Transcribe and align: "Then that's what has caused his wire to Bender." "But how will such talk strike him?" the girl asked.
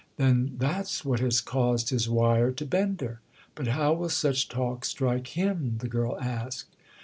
"Then 0.17 0.55
that's 0.57 1.05
what 1.05 1.19
has 1.19 1.41
caused 1.41 1.91
his 1.91 2.09
wire 2.09 2.51
to 2.53 2.65
Bender." 2.65 3.19
"But 3.53 3.67
how 3.67 3.93
will 3.93 4.09
such 4.09 4.49
talk 4.49 4.83
strike 4.83 5.37
him?" 5.37 5.75
the 5.77 5.87
girl 5.87 6.19
asked. 6.19 6.75